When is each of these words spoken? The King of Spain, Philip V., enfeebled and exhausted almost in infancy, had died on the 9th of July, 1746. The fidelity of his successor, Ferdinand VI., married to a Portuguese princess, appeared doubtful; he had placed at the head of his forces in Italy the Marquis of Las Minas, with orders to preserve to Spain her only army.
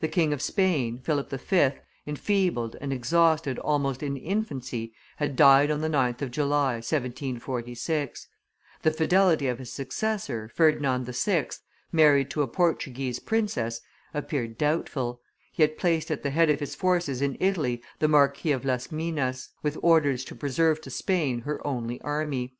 The 0.00 0.08
King 0.08 0.32
of 0.32 0.40
Spain, 0.40 1.00
Philip 1.00 1.28
V., 1.28 1.70
enfeebled 2.06 2.76
and 2.80 2.94
exhausted 2.94 3.58
almost 3.58 4.02
in 4.02 4.16
infancy, 4.16 4.94
had 5.18 5.36
died 5.36 5.70
on 5.70 5.82
the 5.82 5.90
9th 5.90 6.22
of 6.22 6.30
July, 6.30 6.76
1746. 6.76 8.28
The 8.80 8.90
fidelity 8.90 9.48
of 9.48 9.58
his 9.58 9.70
successor, 9.70 10.48
Ferdinand 10.54 11.04
VI., 11.04 11.50
married 11.92 12.30
to 12.30 12.40
a 12.40 12.48
Portuguese 12.48 13.18
princess, 13.18 13.82
appeared 14.14 14.56
doubtful; 14.56 15.20
he 15.52 15.62
had 15.62 15.76
placed 15.76 16.10
at 16.10 16.22
the 16.22 16.30
head 16.30 16.48
of 16.48 16.60
his 16.60 16.74
forces 16.74 17.20
in 17.20 17.36
Italy 17.38 17.82
the 17.98 18.08
Marquis 18.08 18.52
of 18.52 18.64
Las 18.64 18.90
Minas, 18.90 19.50
with 19.62 19.76
orders 19.82 20.24
to 20.24 20.34
preserve 20.34 20.80
to 20.80 20.90
Spain 20.90 21.40
her 21.42 21.64
only 21.66 22.00
army. 22.00 22.54